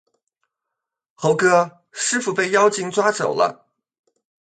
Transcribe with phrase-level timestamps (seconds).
[1.13, 3.67] 猴哥，师父被妖精抓走了